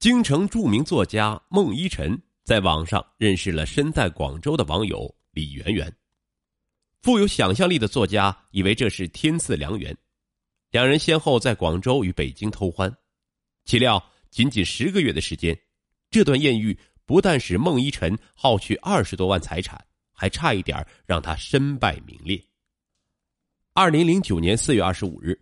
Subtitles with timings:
[0.00, 5.94] 京城著名作家孟依晨在网上认识了身在广州的网友李媛媛。
[7.02, 9.94] 富有想象力的作家以为这是天赐良缘，
[10.70, 12.90] 两人先后在广州与北京偷欢，
[13.66, 15.54] 岂料仅仅十个月的时间，
[16.10, 22.42] 这段艳遇不但使孟依晨耗去二十多万财产，还差一点让他身败名裂。
[23.74, 25.38] 二零零九年四月二十五日。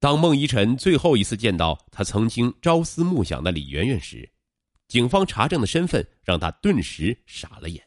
[0.00, 4.30] 当孟依晨最后一次见到他曾经朝思暮想的李媛媛时，
[4.86, 7.84] 警方查证的身份让他顿时傻了眼。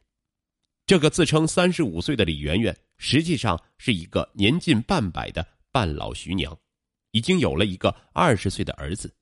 [0.85, 6.58] 这个自称三十五岁的李媛媛，实际上是一个年近半百的半老徐娘，
[7.12, 9.13] 已经有了一个二十岁的儿子。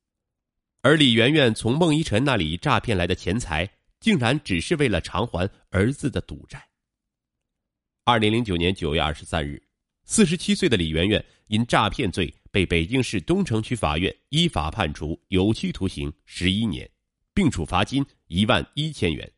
[0.82, 6.68] 而李媛媛从孟依晨那里诈骗来的钱财，竟然只是为了偿还儿子的赌债。
[8.04, 9.62] 二零零九年九月二十三日，
[10.06, 12.34] 四十七岁的李媛媛因诈骗罪。
[12.52, 16.90] 被北京市东城区法院依法判处有期徒刑十一年，
[17.34, 19.32] 并处罚金一万一千元。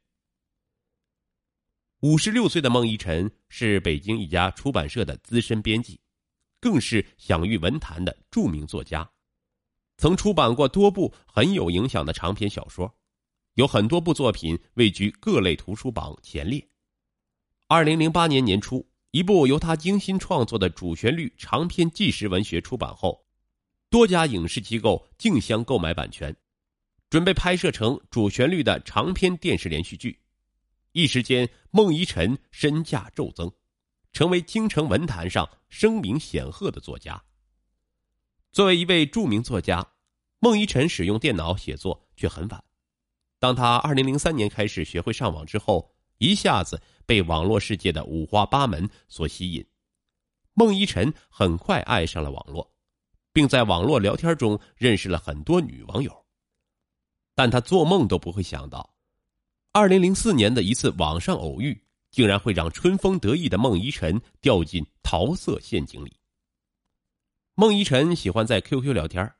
[2.02, 6.00] 五十六岁的孟一晨是北京一家出版社的资深编辑，
[6.60, 9.12] 更是享誉文坛的著名作家，
[9.98, 12.98] 曾出版过多部很有影响的长篇小说，
[13.56, 16.68] 有很多部作品位居各类图书榜前列。
[17.68, 18.91] 二零零八年年初。
[19.12, 23.26] 一部由他精心创作的主旋律长篇纪实文学出版后，
[23.90, 26.34] 多家影视机构竞相购买版权，
[27.10, 30.18] 准备拍摄成主旋律的长篇电视连续剧。
[30.94, 33.52] 一时间，孟依晨身价骤增，
[34.14, 37.22] 成为京城文坛上声名显赫的作家。
[38.54, 39.86] 作为一位著名作家，
[40.40, 42.64] 孟依晨使用电脑写作却很晚。
[43.40, 46.82] 当他二零零三年开始学会上网之后，一下子。
[47.06, 49.66] 被网络世界的五花八门所吸引，
[50.54, 52.72] 孟依晨很快爱上了网络，
[53.34, 56.26] 并在网络聊天中认识了很多女网友。
[57.34, 58.94] 但他做梦都不会想到，
[59.72, 66.14] 二零零四年的一次网上偶遇，竟然会让春风得意的孟依晨掉进桃色陷阱里。
[67.56, 69.34] 孟依晨喜欢在 QQ 聊天，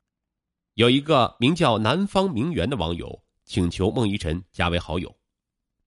[0.76, 5.14] 有一个名叫南方名媛的网友请求孟依晨加为好友。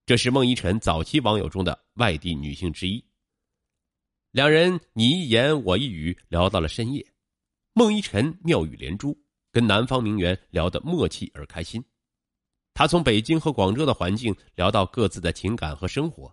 [0.05, 3.03] 这是孟依晨早期网友中的外地女性之一。
[4.29, 7.03] 两人你一言我一语聊到了深夜，
[7.73, 9.19] 孟依晨妙语连珠，
[9.51, 11.83] 跟南方名媛聊得默契而开心。
[12.75, 16.31] 他从北京和广州的环境聊到各自的情感和生活，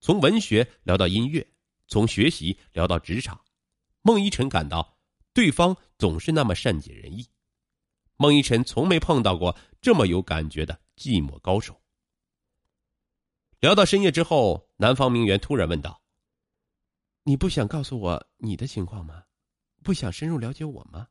[0.00, 1.46] 从文学聊到音乐，
[1.88, 3.38] 从学习聊到职场。
[4.00, 4.96] 孟依晨感到
[5.34, 7.28] 对方总是那么善解人意。
[8.16, 11.78] 孟依晨从没碰到过这么有感觉的寂寞高手。
[13.64, 16.02] 聊到深夜之后，南方名媛突然问道
[17.24, 19.24] ：“你不想告诉我你的情况吗？
[19.82, 21.08] 不想深入了解我吗？”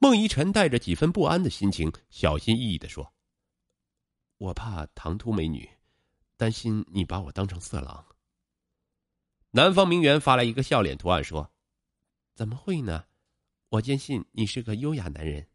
[0.00, 3.12] 孟依晨带着几分不安的心情，小心翼翼的说
[4.40, 5.68] ：“我怕唐突美女，
[6.38, 8.06] 担心你把我当成色狼。”
[9.52, 11.52] 南方名媛发来一个笑脸图案说
[12.34, 13.04] ：“怎么会呢？
[13.68, 15.46] 我坚信你是个优雅男人。”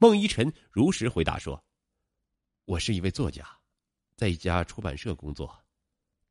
[0.00, 1.62] 孟依晨如实回答说
[2.64, 3.46] ：“我是一位作家。”
[4.16, 5.62] 在一家出版社工作，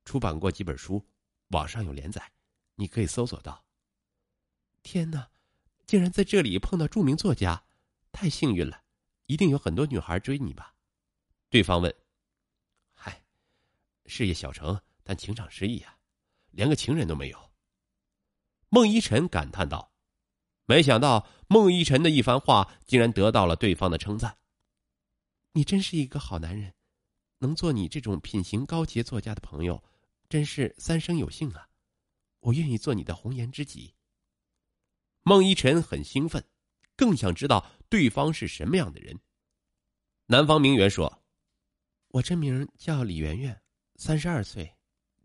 [0.03, 1.05] 出版过几本书，
[1.49, 2.31] 网上有连载，
[2.73, 3.63] 你可以搜索到。
[4.81, 5.29] 天哪，
[5.85, 7.63] 竟然在这里碰到著名作家，
[8.11, 8.83] 太幸运了，
[9.27, 10.73] 一定有很多女孩追你吧？
[11.49, 11.95] 对方问。
[12.93, 13.23] 嗨，
[14.07, 15.97] 事业小成，但情场失意啊，
[16.51, 17.51] 连个情人都没有。
[18.69, 19.91] 孟依晨感叹道。
[20.67, 24.39] 没想到孟依晨的一番话，竟然得到了对方的称赞。
[25.51, 26.73] 你真是一个好男人。
[27.39, 29.83] 能做你这种品行高洁作家的朋友，
[30.29, 31.69] 真是三生有幸啊！
[32.39, 33.93] 我愿意做你的红颜知己。
[35.23, 36.47] 孟依晨很兴奋，
[36.95, 39.19] 更想知道对方是什么样的人。
[40.27, 41.23] 南方名媛说
[42.09, 43.61] ：“我真名叫李媛媛，
[43.95, 44.75] 三十二岁，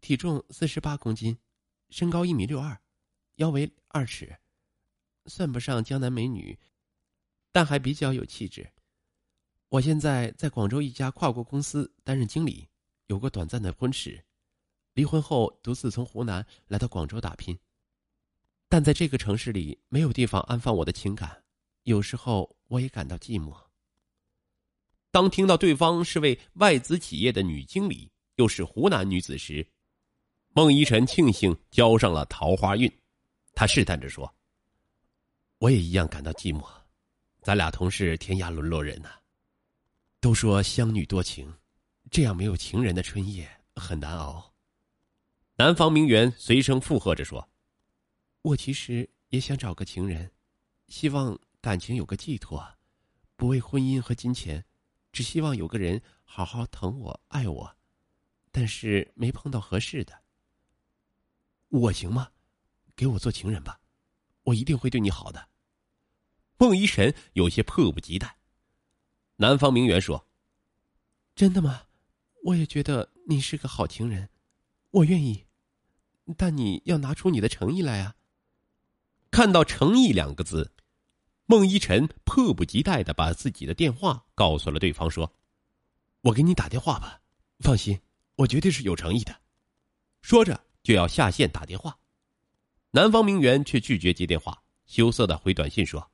[0.00, 1.38] 体重四十八公斤，
[1.90, 2.80] 身高一米六二，
[3.36, 4.38] 腰围二尺，
[5.26, 6.58] 算不上江南美女，
[7.52, 8.72] 但还比较有气质。”
[9.70, 12.66] 我现在在广州一家跨国公司担任经理，
[13.06, 14.20] 有过短暂的婚史，
[14.94, 17.56] 离婚后独自从湖南来到广州打拼。
[18.68, 21.44] 但在这个城市里没有地方安放我的情感，
[21.84, 23.56] 有时候我也感到寂寞。
[25.12, 29.64] 当听到对方是位外资企业的女经理，又是湖南女子时，
[30.48, 32.92] 孟依晨庆幸交上了桃花运。
[33.54, 34.34] 他试探着说
[35.58, 36.68] ：“我也一样感到寂寞，
[37.42, 39.10] 咱俩同是天涯沦落人呐。”
[40.20, 41.54] 都说乡女多情，
[42.10, 44.54] 这样没有情人的春夜很难熬。
[45.56, 47.48] 南方名媛随声附和着说
[48.42, 50.30] ：“我其实也想找个情人，
[50.88, 52.76] 希望感情有个寄托，
[53.34, 54.66] 不为婚姻和金钱，
[55.10, 57.76] 只希望有个人好好疼我、爱我，
[58.52, 60.22] 但是没碰到合适的。
[61.68, 62.30] 我行吗？
[62.94, 63.80] 给我做情人吧，
[64.42, 65.48] 我一定会对你好的。
[66.58, 68.39] 孟一晨有些迫不及待。
[69.40, 70.26] 南方名媛说
[71.34, 71.84] ：“真的吗？
[72.44, 74.28] 我也觉得你是个好情人，
[74.90, 75.46] 我愿意，
[76.36, 78.16] 但你要拿出你的诚意来啊！”
[79.32, 80.74] 看到“诚意”两个字。
[81.46, 85.32] 孟依晨迫不及待的把自己的电话告诉了对方，说
[86.20, 87.22] ：“我给你打电话吧，
[87.60, 87.98] 放心，
[88.36, 89.40] 我绝对是有诚意的。”
[90.20, 91.98] 说着就要下线打电话，
[92.90, 96.10] 南方名媛却拒绝接电话，羞涩的回短信说：“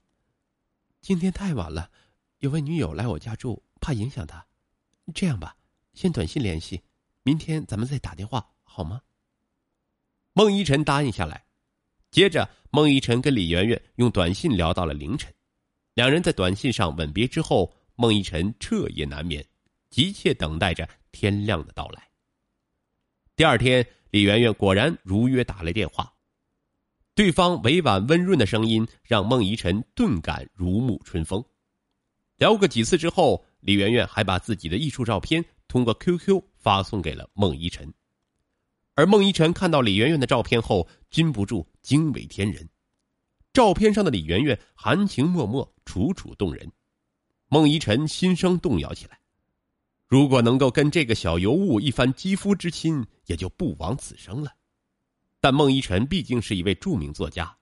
[1.02, 1.90] 今天太晚了，
[2.38, 4.44] 有位女友来我家住，怕影响她。
[5.14, 5.56] 这样吧，
[5.94, 6.82] 先短信联系，
[7.22, 9.00] 明天咱们再打电话，好吗？”
[10.34, 11.44] 孟依晨答应下来。
[12.10, 15.32] 接着，孟依晨跟李媛媛用短信聊到了凌晨，
[15.94, 19.44] 两人在短信上吻别之后，孟依晨彻夜难眠，
[19.88, 22.06] 急切等待着天亮的到来。
[23.34, 26.14] 第二天，李媛媛果然如约打来电话，
[27.14, 31.42] 对方委婉温润的声音让孟依晨顿感如沐春风。
[32.36, 37.92] 聊过几次之后，李媛媛还把自己的艺术照片通过 QQ 发送给了孟依晨。
[38.94, 42.68] 而孟依晨看到李媛媛的照片后，禁不住惊为天人。
[43.52, 46.70] 照片上的李媛媛含情脉脉、楚楚动人，
[47.48, 49.18] 孟依晨心生动摇起来。
[50.06, 54.52] 如果能够跟这个小尤物一番肌肤之亲，也就不枉此生了。
[55.40, 57.56] 但孟依晨毕竟是一位著名作家，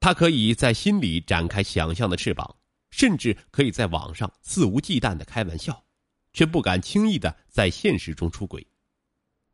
[0.00, 2.56] 他可以在心里展开想象的翅膀，
[2.90, 5.84] 甚至可以在网上肆无忌惮的开玩笑，
[6.32, 8.66] 却不敢轻易的在现实中出轨。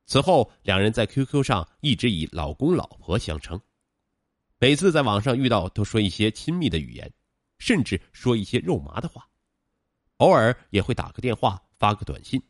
[0.06, 3.60] 此后，两人在 QQ 上一直以老公老婆相称，
[4.58, 7.10] 每次在网上遇到都说一些亲密的语言，
[7.58, 9.26] 甚至说一些肉麻的话，
[10.18, 12.42] 偶尔也会打个电话发个短信，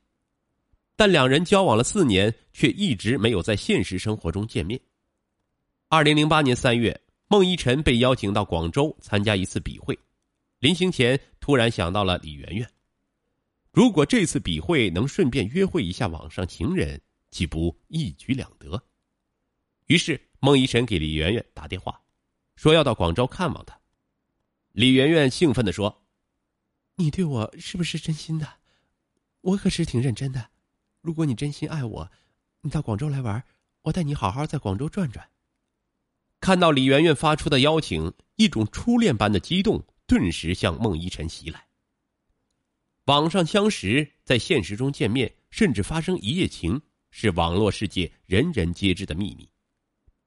[0.97, 4.81] 但两人交往了四年，却一直没有在现实生活中见面。
[5.89, 9.97] 二零零八年三月，孟依晨被邀请到广州参加一次笔会，
[10.65, 12.71] 临行前突然想到了李媛媛，
[13.71, 17.03] 如果这次笔会能顺便约会一下网上情人。
[17.31, 18.83] 岂不一举两得？
[19.89, 22.01] 于是孟一晨给李媛媛打电话，
[22.57, 23.79] 说要到广州看望她。
[24.73, 26.07] 李媛媛兴奋的说
[26.97, 28.61] ：“你对我是不是真心的？
[29.43, 30.49] 我可是挺认真的。
[31.03, 32.11] 如果你真心爱我，
[32.63, 33.45] 你到广州来玩，
[33.83, 35.29] 我带你好好在广州转转。”
[36.41, 41.67] 看到李媛媛发出的邀请，一种初恋般的激动顿时向孟依晨袭来。
[43.05, 46.81] 网上相识，在现实中见面，甚至发生一夜情。
[47.17, 49.49] 是网络世界人人皆知的秘密，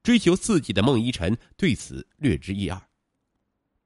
[0.02, 2.80] 追求刺激的孟依晨对此略知一二。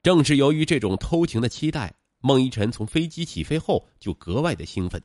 [0.05, 5.03] 正是由于这种偷情的期待，孟依晨从飞机起飞后就格外的兴奋。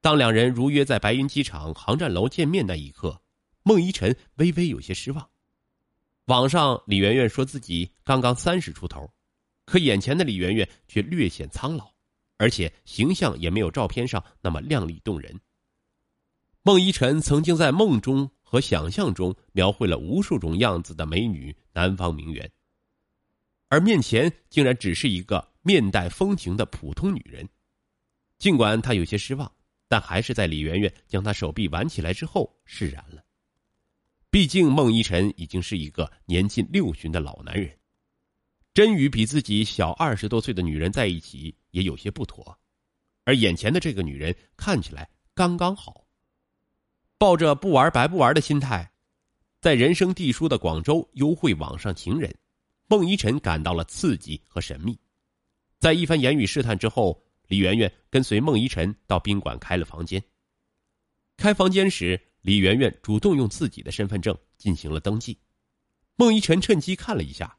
[0.00, 3.20] 当两人如约在白云机场航站楼见面那一刻，
[3.64, 5.28] 孟依晨微微有些失望。
[6.26, 9.12] 网上李媛媛说自己刚刚三十出头，
[9.70, 11.92] 可眼前的李媛媛却略显苍老，
[12.38, 15.38] 而且形象也没有照片上那么靓丽动人。
[16.62, 22.50] 孟依晨曾经在梦中和想象中描绘了无数种样子的美女南方名媛，
[23.68, 27.48] 而面前竟然只是一个面带风情的普通女人。
[28.38, 29.52] 尽管他有些失望，
[29.86, 33.22] 但还是在李媛媛将他手臂挽起来之后释然了。
[34.30, 37.78] 毕竟孟依晨已经是一个年近六旬的老男人，
[38.72, 42.56] 真与比自己小二十多岁的女人在一起也有些不妥，
[43.24, 46.06] 而眼前的这个女人看起来刚刚好。
[47.18, 48.90] 抱着不玩白不玩的心态，
[49.60, 52.34] 在人生地疏的广州幽会网上情人，
[52.86, 54.98] 孟依晨感到了刺激和神秘。
[55.78, 60.22] 在一番言语试探之后，李媛媛跟随孟依晨到宾馆开了房间。
[61.36, 65.36] 开房间时，李媛媛主动用自己的身份证进行了登记。
[66.16, 67.58] 孟依晨趁机看了一下，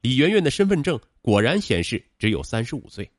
[0.00, 3.10] 李媛媛的身份证果然显示只有三十五岁。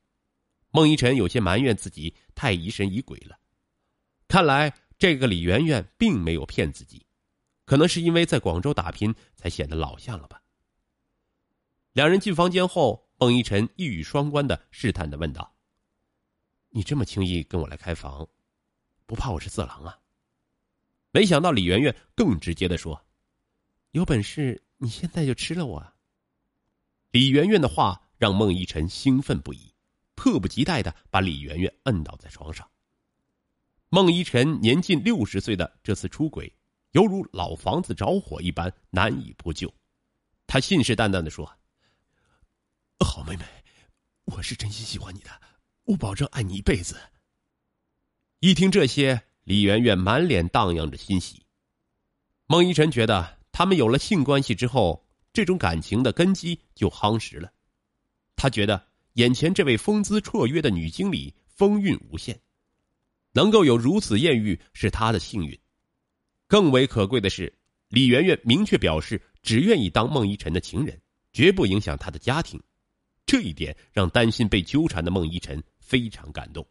[0.71, 3.39] 孟依晨有些埋怨自己太疑神疑鬼了，
[4.27, 4.73] 看来。
[5.01, 7.03] 这个李媛媛并没有骗自己，
[7.65, 10.39] 可能是因为在广州打拼才显得老相了吧。
[11.93, 15.55] 两人进房间后，孟依晨一语双关的试探的问道
[16.69, 18.29] ：“你这么轻易跟我来开房，
[19.07, 19.97] 不怕我是色狼啊？”
[21.09, 23.03] 没想到李媛媛更直接的说
[23.93, 25.83] ：“有本事你现在就吃了我。”
[27.11, 29.73] 李媛媛的话让孟依晨兴奋不已，
[30.15, 32.69] 迫不及待的把李媛媛摁倒在床上。
[33.89, 36.55] 孟依晨年近六十岁的这次出轨，
[36.91, 39.73] 犹如老房子着火一般难以扑救。
[40.47, 41.57] 他信誓旦旦的说
[43.05, 43.43] ：“好妹妹，
[44.23, 45.29] 我是真心喜欢你的，
[45.83, 46.97] 我保证爱你一辈子。
[48.39, 51.45] 一听这些，李媛媛满脸荡漾着欣喜。
[52.47, 57.51] 孟依晨觉得他们有了性关系之后，这种感情的根基就夯实了。
[58.35, 62.39] 他觉得眼前这位风姿绰约的女经理风韵无限，
[63.31, 65.57] 能够有如此艳遇是他的幸运。
[66.47, 67.53] 更为可贵的是，
[67.89, 70.99] 李媛媛明确表示只愿意当孟依晨的情人，
[71.31, 72.61] 绝不影响他的家庭。
[73.25, 76.67] 这一点让担心被纠缠的孟依晨非常感动。